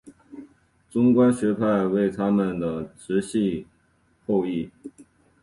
[0.89, 3.67] 中观学派为他们的直系
[4.25, 4.71] 后裔。